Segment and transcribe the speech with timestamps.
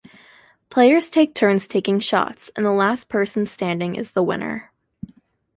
[0.71, 4.71] Players take turns taking shots, and the last person standing is the winner.